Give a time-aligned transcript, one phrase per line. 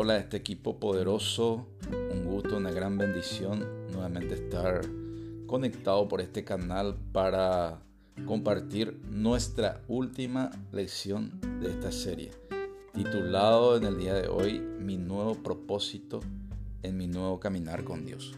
[0.00, 1.66] hola a este equipo poderoso.
[1.90, 4.82] Un gusto, una gran bendición nuevamente estar
[5.48, 7.82] conectado por este canal para
[8.24, 12.30] compartir nuestra última lección de esta serie,
[12.94, 16.20] titulado en el día de hoy Mi nuevo propósito
[16.84, 18.36] en mi nuevo caminar con Dios.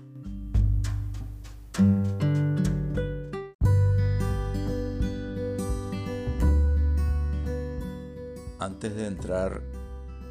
[8.58, 9.60] Antes de entrar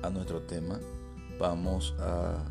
[0.02, 0.80] a nuestro tema,
[1.40, 2.44] vamos a,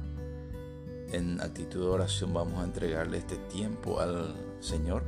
[1.13, 5.05] en actitud de oración, vamos a entregarle este tiempo al Señor.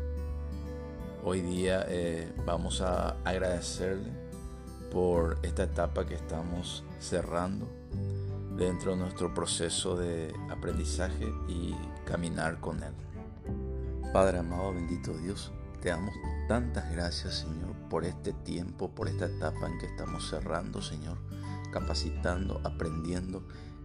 [1.25, 4.11] Hoy día eh, vamos a agradecerle
[4.93, 7.67] por esta etapa que estamos cerrando
[8.57, 12.93] dentro de nuestro proceso de aprendizaje y caminar con Él.
[14.13, 16.15] Padre amado, bendito Dios, te damos
[16.49, 21.17] tantas gracias, Señor, por este tiempo, por esta etapa en que estamos cerrando, Señor
[21.71, 23.43] capacitando, aprendiendo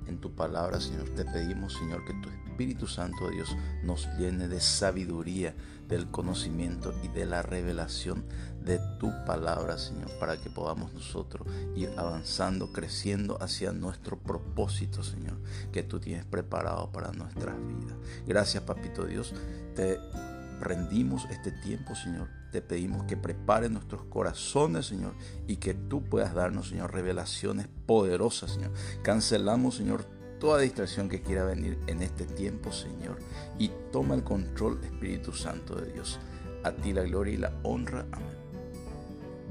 [0.07, 1.09] en tu palabra, Señor.
[1.09, 5.55] Te pedimos, Señor, que tu Espíritu Santo, Dios, nos llene de sabiduría,
[5.87, 8.25] del conocimiento y de la revelación
[8.63, 15.37] de tu palabra, Señor, para que podamos nosotros ir avanzando, creciendo hacia nuestro propósito, Señor,
[15.71, 17.97] que tú tienes preparado para nuestras vidas.
[18.25, 19.33] Gracias, Papito Dios.
[19.75, 19.99] Te
[20.59, 22.29] rendimos este tiempo, Señor.
[22.55, 25.13] Te pedimos que prepare nuestros corazones, Señor,
[25.45, 28.71] y que tú puedas darnos, Señor, revelaciones poderosas, Señor.
[29.01, 30.05] Cancelamos, Señor,
[30.39, 33.17] toda distracción que quiera venir en este tiempo, Señor,
[33.59, 36.17] y toma el control, Espíritu Santo de Dios.
[36.63, 38.05] A ti la gloria y la honra.
[38.13, 38.37] Amén.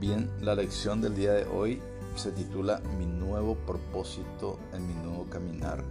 [0.01, 1.83] Bien, la lección del día de hoy
[2.17, 5.85] se titula Mi nuevo propósito en mi nuevo caminar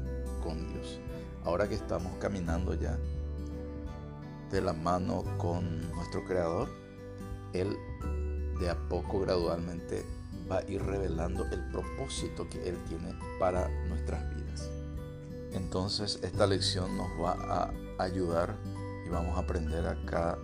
[0.44, 1.00] con Dios.
[1.44, 2.98] Ahora que estamos caminando ya
[4.50, 6.82] de la mano con nuestro Creador,
[7.54, 7.78] Él
[8.60, 10.06] de a poco gradualmente
[10.50, 14.70] va a ir revelando el propósito que Él tiene para nuestras vidas.
[15.52, 17.34] Entonces esta lección nos va
[17.98, 18.56] a ayudar
[19.06, 20.38] y vamos a aprender acá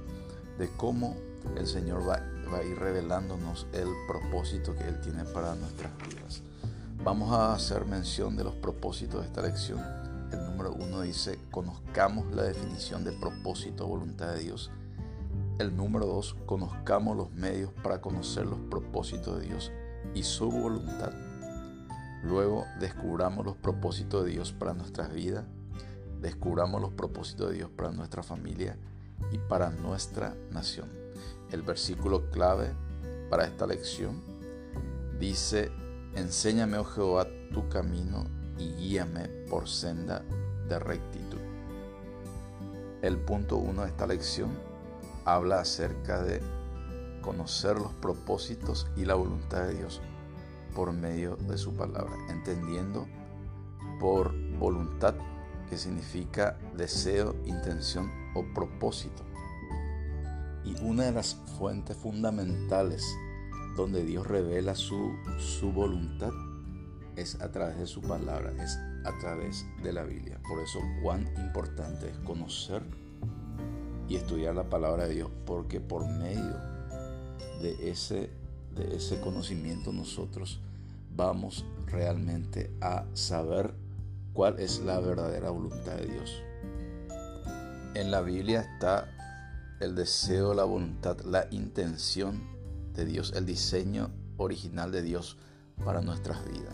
[0.57, 1.15] de cómo
[1.55, 6.41] el Señor va, va a ir revelándonos el propósito que Él tiene para nuestras vidas.
[7.03, 9.79] Vamos a hacer mención de los propósitos de esta lección
[10.31, 14.69] el número uno dice, conozcamos la definición de propósito o voluntad de Dios.
[15.59, 19.73] El número dos, conozcamos los medios para conocer los propósitos de Dios
[20.13, 21.11] y su voluntad.
[22.23, 25.43] Luego, descubramos los propósitos de Dios para nuestras vidas,
[26.21, 28.77] descubramos los propósitos de Dios para nuestra familia
[29.33, 30.87] y para nuestra nación.
[31.51, 32.71] El versículo clave
[33.29, 34.21] para esta lección
[35.19, 35.73] dice,
[36.15, 38.23] enséñame, oh Jehová, tu camino
[38.57, 40.23] y guíame por senda
[40.69, 41.41] de rectitud.
[43.01, 44.68] El punto uno de esta lección
[45.25, 46.41] habla acerca de
[47.21, 50.01] conocer los propósitos y la voluntad de Dios
[50.75, 53.07] por medio de su palabra, entendiendo
[53.99, 55.15] por voluntad
[55.69, 59.23] que significa deseo, intención o propósito.
[60.63, 63.05] Y una de las fuentes fundamentales
[63.75, 66.31] donde Dios revela su, su voluntad
[67.15, 70.39] es a través de su palabra, es a través de la Biblia.
[70.47, 72.83] Por eso cuán importante es conocer
[74.09, 76.57] y estudiar la palabra de Dios, porque por medio
[77.61, 78.31] de ese,
[78.75, 80.59] de ese conocimiento nosotros
[81.15, 83.73] vamos realmente a saber
[84.33, 86.41] cuál es la verdadera voluntad de Dios.
[87.93, 89.07] En la Biblia está
[89.79, 92.41] el deseo, la voluntad, la intención
[92.93, 95.37] de Dios, el diseño original de Dios
[95.83, 96.73] para nuestras vidas.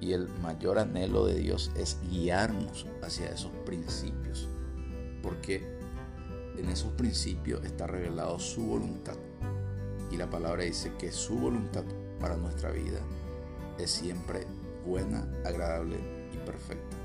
[0.00, 4.48] Y el mayor anhelo de Dios es guiarnos hacia esos principios.
[5.22, 5.71] Porque
[6.62, 9.16] en esos principios está revelado su voluntad.
[10.10, 11.84] Y la palabra dice que su voluntad
[12.20, 13.00] para nuestra vida
[13.78, 14.46] es siempre
[14.86, 15.96] buena, agradable
[16.32, 16.96] y perfecta.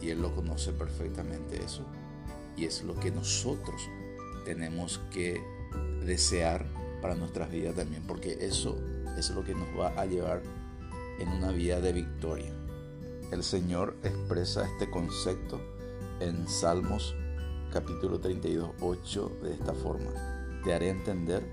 [0.00, 1.84] Y Él lo conoce perfectamente eso.
[2.56, 3.80] Y es lo que nosotros
[4.44, 5.40] tenemos que
[6.04, 6.66] desear
[7.00, 8.02] para nuestras vidas también.
[8.06, 8.76] Porque eso
[9.16, 10.42] es lo que nos va a llevar
[11.20, 12.52] en una vida de victoria.
[13.30, 15.60] El Señor expresa este concepto
[16.20, 17.14] en Salmos
[17.76, 20.10] capítulo 32, 8 de esta forma.
[20.64, 21.46] Te haré entender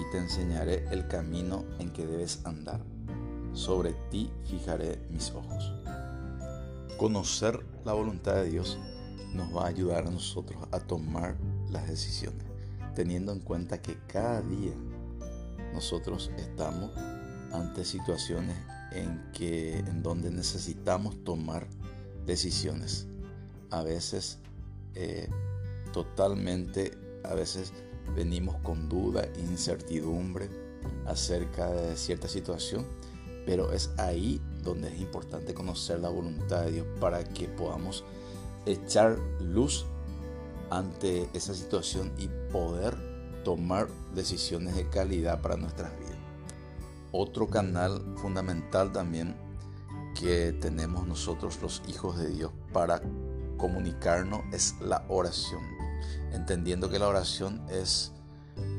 [0.00, 2.80] y te enseñaré el camino en que debes andar.
[3.52, 5.72] Sobre ti fijaré mis ojos.
[6.98, 8.80] Conocer la voluntad de Dios
[9.32, 11.36] nos va a ayudar a nosotros a tomar
[11.70, 12.44] las decisiones,
[12.96, 14.74] teniendo en cuenta que cada día
[15.72, 16.90] nosotros estamos
[17.52, 18.56] ante situaciones
[18.90, 21.68] en que en donde necesitamos tomar
[22.26, 23.06] decisiones.
[23.70, 24.40] A veces
[24.96, 25.28] eh,
[25.92, 26.92] totalmente,
[27.24, 27.72] a veces
[28.14, 30.48] venimos con duda, incertidumbre
[31.06, 32.86] acerca de cierta situación,
[33.46, 38.04] pero es ahí donde es importante conocer la voluntad de Dios para que podamos
[38.66, 39.86] echar luz
[40.70, 42.96] ante esa situación y poder
[43.44, 46.18] tomar decisiones de calidad para nuestras vidas.
[47.12, 49.34] Otro canal fundamental también
[50.18, 53.02] que tenemos nosotros los hijos de Dios para
[53.56, 55.79] comunicarnos es la oración.
[56.32, 58.12] Entendiendo que la oración es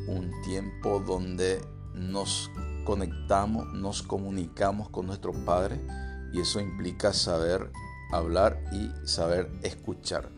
[0.07, 1.61] un tiempo donde
[1.93, 2.49] nos
[2.85, 5.79] conectamos, nos comunicamos con nuestro Padre
[6.33, 7.71] y eso implica saber
[8.11, 10.29] hablar y saber escuchar.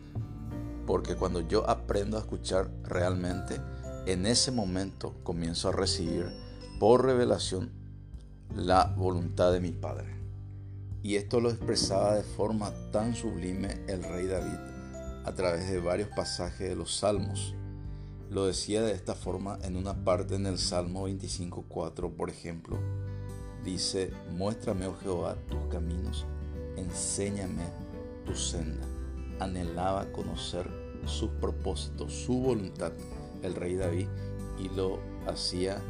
[0.86, 3.60] Porque cuando yo aprendo a escuchar realmente,
[4.06, 6.26] en ese momento comienzo a recibir
[6.78, 7.70] por revelación
[8.54, 10.14] la voluntad de mi Padre.
[11.02, 14.73] Y esto lo expresaba de forma tan sublime el rey David
[15.24, 17.54] a través de varios pasajes de los Salmos.
[18.30, 22.78] Lo decía de esta forma en una parte en el Salmo 25.4, por ejemplo.
[23.64, 26.26] Dice, muéstrame, oh Jehová, tus caminos,
[26.76, 27.64] enséñame
[28.26, 28.86] tu senda.
[29.40, 30.70] Anhelaba conocer
[31.06, 32.92] sus propósitos, su voluntad,
[33.42, 34.08] el rey David,
[34.58, 35.82] y lo hacía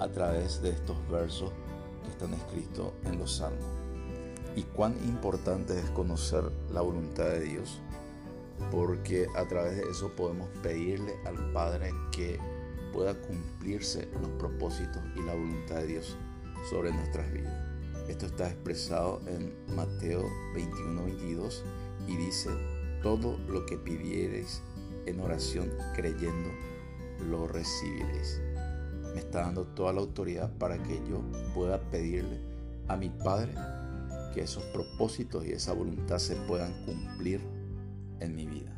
[0.00, 1.50] a través de estos versos
[2.04, 3.64] que están escritos en los Salmos.
[4.54, 7.80] Y cuán importante es conocer la voluntad de Dios
[8.70, 12.38] porque a través de eso podemos pedirle al Padre que
[12.92, 16.16] pueda cumplirse los propósitos y la voluntad de Dios
[16.70, 17.54] sobre nuestras vidas.
[18.08, 21.64] Esto está expresado en Mateo 21, 22
[22.06, 22.50] y dice,
[23.02, 24.62] todo lo que pidiereis
[25.06, 26.50] en oración creyendo,
[27.30, 28.40] lo recibiréis.
[29.14, 31.22] Me está dando toda la autoridad para que yo
[31.54, 32.40] pueda pedirle
[32.88, 33.52] a mi Padre
[34.34, 37.40] que esos propósitos y esa voluntad se puedan cumplir
[38.22, 38.72] en mi vida.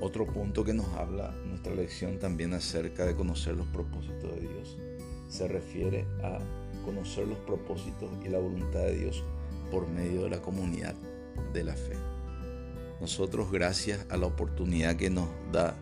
[0.00, 4.78] Otro punto que nos habla nuestra lección también acerca de conocer los propósitos de Dios
[5.28, 6.38] se refiere a
[6.84, 9.22] conocer los propósitos y la voluntad de Dios
[9.70, 10.94] por medio de la comunidad
[11.52, 11.94] de la fe.
[13.00, 15.76] Nosotros, gracias a la oportunidad que nos da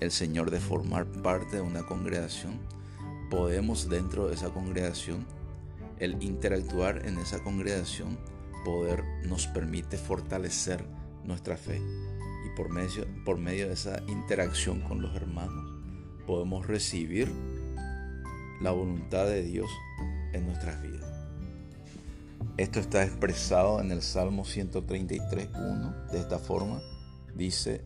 [0.00, 2.58] el Señor de formar parte de una congregación,
[3.30, 5.26] podemos dentro de esa congregación,
[5.98, 8.18] el interactuar en esa congregación,
[8.64, 10.84] poder nos permite fortalecer
[11.24, 11.80] nuestra fe.
[12.46, 15.64] Y por medio, por medio de esa interacción con los hermanos,
[16.26, 17.30] podemos recibir
[18.60, 19.70] la voluntad de Dios
[20.32, 21.14] en nuestras vidas.
[22.56, 26.80] Esto está expresado en el Salmo 133.1 de esta forma.
[27.34, 27.84] Dice,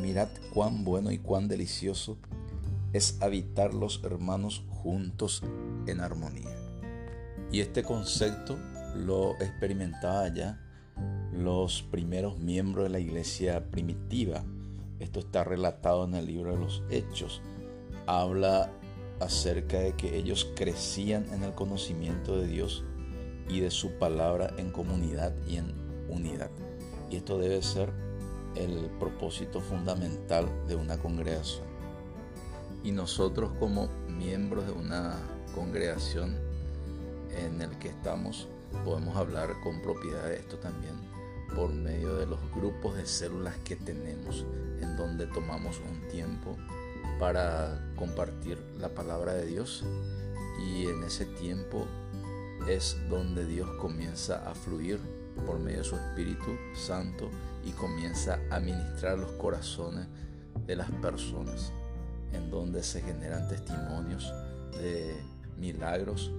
[0.00, 2.16] Mirad cuán bueno y cuán delicioso
[2.92, 5.42] es habitar los hermanos juntos
[5.86, 6.56] en armonía.
[7.52, 8.58] Y este concepto
[8.96, 10.60] lo experimentaba ya
[11.32, 14.44] los primeros miembros de la iglesia primitiva.
[14.98, 17.40] Esto está relatado en el libro de los Hechos.
[18.06, 18.70] Habla
[19.20, 22.84] acerca de que ellos crecían en el conocimiento de Dios
[23.48, 25.74] y de su palabra en comunidad y en
[26.08, 26.50] unidad.
[27.10, 27.92] Y esto debe ser
[28.54, 31.68] el propósito fundamental de una congregación.
[32.82, 35.16] Y nosotros como miembros de una
[35.54, 36.36] congregación
[37.36, 38.48] en el que estamos,
[38.84, 40.94] podemos hablar con propiedad de esto también
[41.54, 44.44] por medio de los grupos de células que tenemos,
[44.80, 46.56] en donde tomamos un tiempo
[47.18, 49.84] para compartir la palabra de Dios
[50.58, 51.86] y en ese tiempo
[52.68, 55.00] es donde Dios comienza a fluir
[55.46, 57.30] por medio de su Espíritu Santo
[57.64, 60.06] y comienza a ministrar los corazones
[60.66, 61.72] de las personas,
[62.32, 64.32] en donde se generan testimonios
[64.72, 65.14] de
[65.58, 66.30] milagros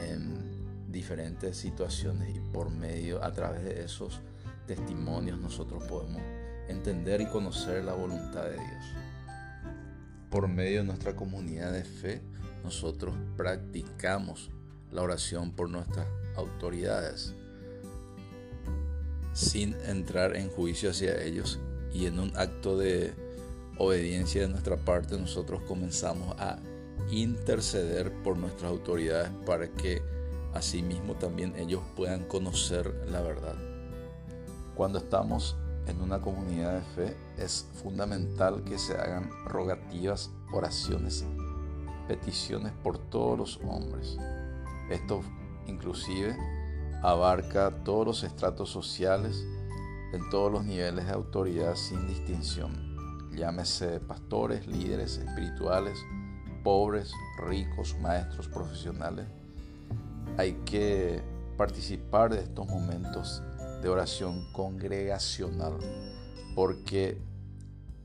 [0.00, 4.20] en diferentes situaciones y por medio, a través de esos
[4.66, 6.22] testimonios nosotros podemos
[6.68, 8.94] entender y conocer la voluntad de Dios.
[10.30, 12.20] Por medio de nuestra comunidad de fe,
[12.64, 14.50] nosotros practicamos
[14.90, 17.34] la oración por nuestras autoridades
[19.36, 21.60] sin entrar en juicio hacia ellos
[21.92, 23.12] y en un acto de
[23.76, 26.58] obediencia de nuestra parte nosotros comenzamos a
[27.10, 30.00] interceder por nuestras autoridades para que
[30.54, 33.56] asimismo también ellos puedan conocer la verdad.
[34.74, 35.54] Cuando estamos
[35.86, 41.26] en una comunidad de fe es fundamental que se hagan rogativas, oraciones,
[42.08, 44.16] peticiones por todos los hombres.
[44.88, 45.20] Esto
[45.66, 46.34] inclusive
[47.02, 49.44] abarca todos los estratos sociales,
[50.12, 52.96] en todos los niveles de autoridad sin distinción.
[53.34, 55.98] Llámese pastores, líderes espirituales,
[56.62, 57.12] pobres,
[57.46, 59.26] ricos, maestros, profesionales.
[60.38, 61.22] Hay que
[61.56, 63.42] participar de estos momentos
[63.82, 65.74] de oración congregacional
[66.54, 67.20] porque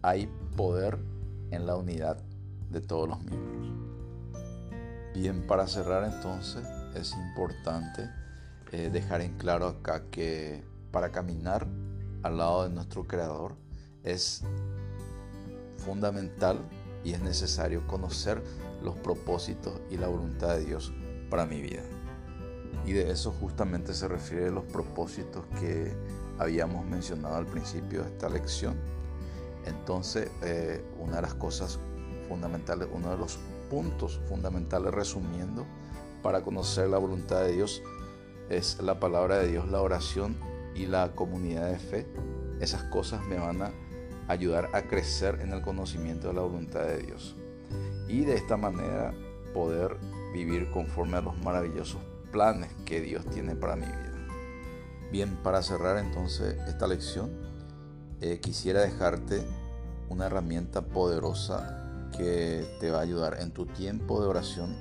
[0.01, 0.99] hay poder
[1.51, 2.17] en la unidad
[2.69, 3.71] de todos los miembros.
[5.13, 8.09] Bien, para cerrar entonces es importante
[8.71, 11.67] eh, dejar en claro acá que para caminar
[12.23, 13.55] al lado de nuestro Creador
[14.03, 14.43] es
[15.77, 16.59] fundamental
[17.03, 18.41] y es necesario conocer
[18.83, 20.93] los propósitos y la voluntad de Dios
[21.29, 21.81] para mi vida.
[22.85, 25.93] Y de eso justamente se refiere los propósitos que
[26.39, 28.75] habíamos mencionado al principio de esta lección.
[29.65, 31.77] Entonces, eh, una de las cosas
[32.27, 33.37] fundamentales, uno de los
[33.69, 35.65] puntos fundamentales resumiendo
[36.23, 37.81] para conocer la voluntad de Dios
[38.49, 40.37] es la palabra de Dios, la oración
[40.75, 42.07] y la comunidad de fe.
[42.59, 43.71] Esas cosas me van a
[44.27, 47.35] ayudar a crecer en el conocimiento de la voluntad de Dios.
[48.07, 49.13] Y de esta manera
[49.53, 49.97] poder
[50.33, 54.27] vivir conforme a los maravillosos planes que Dios tiene para mi vida.
[55.11, 57.31] Bien, para cerrar entonces esta lección,
[58.21, 59.43] eh, quisiera dejarte
[60.09, 64.75] una herramienta poderosa que te va a ayudar en tu tiempo de oración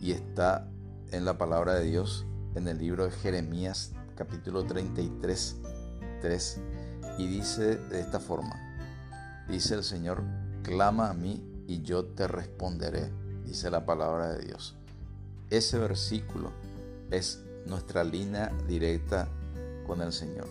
[0.00, 0.68] y está
[1.10, 5.56] en la palabra de Dios en el libro de Jeremías capítulo 33,
[6.20, 6.60] 3
[7.18, 8.54] y dice de esta forma,
[9.48, 10.22] dice el Señor,
[10.62, 13.10] clama a mí y yo te responderé,
[13.44, 14.76] dice la palabra de Dios.
[15.50, 16.50] Ese versículo
[17.10, 19.28] es nuestra línea directa
[19.86, 20.46] con el Señor.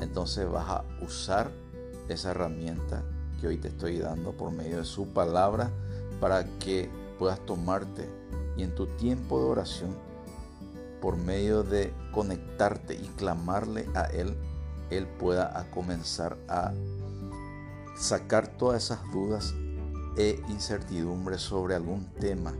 [0.00, 1.50] Entonces vas a usar
[2.08, 3.02] esa herramienta
[3.40, 5.70] que hoy te estoy dando por medio de su palabra
[6.20, 6.88] para que
[7.18, 8.08] puedas tomarte
[8.56, 9.96] y en tu tiempo de oración,
[11.04, 14.38] por medio de conectarte y clamarle a Él,
[14.88, 16.72] Él pueda comenzar a
[17.94, 19.54] sacar todas esas dudas
[20.16, 22.54] e incertidumbres sobre algún tema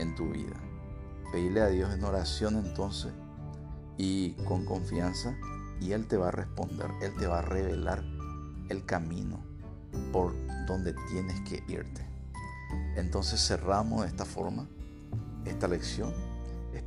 [0.00, 0.56] en tu vida.
[1.30, 3.12] Pedirle a Dios en oración entonces
[3.96, 5.36] y con confianza
[5.80, 8.02] y Él te va a responder, Él te va a revelar
[8.68, 9.44] el camino
[10.12, 10.34] por
[10.66, 12.04] donde tienes que irte.
[12.96, 14.66] Entonces cerramos de esta forma
[15.44, 16.29] esta lección.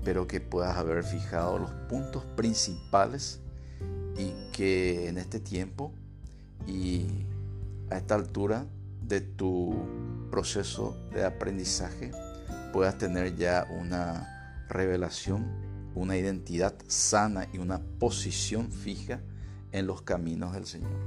[0.04, 3.40] Espero que puedas haber fijado los puntos principales
[4.18, 5.94] y que en este tiempo
[6.68, 7.06] y
[7.90, 8.66] a esta altura
[9.02, 9.74] de tu
[10.30, 12.12] proceso de aprendizaje
[12.74, 15.48] puedas tener ya una revelación,
[15.96, 19.22] una identidad sana y una posición fija
[19.72, 21.00] en los caminos del Señor.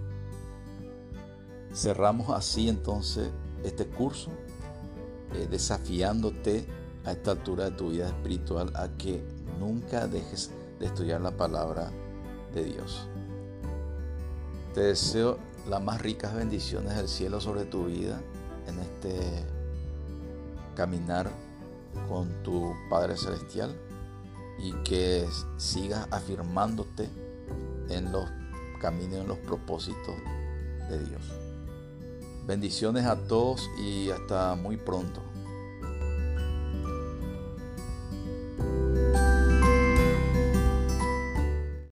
[1.74, 3.28] Cerramos así entonces
[3.62, 4.30] este curso,
[5.34, 9.22] eh, desafiándote a esta altura de tu vida espiritual a que
[9.58, 11.90] nunca dejes de estudiar la palabra
[12.52, 13.08] de Dios.
[14.74, 18.20] Te deseo las más ricas bendiciones del cielo sobre tu vida
[18.66, 19.44] en este
[20.74, 21.30] caminar
[22.08, 23.74] con tu Padre Celestial
[24.58, 27.08] y que sigas afirmándote
[27.88, 28.28] en los
[28.80, 30.14] caminos, en los propósitos
[30.90, 31.22] de Dios.
[32.46, 35.22] Bendiciones a todos y hasta muy pronto.